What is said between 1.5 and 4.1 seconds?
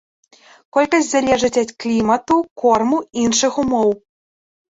ад клімату, корму, іншых умоў.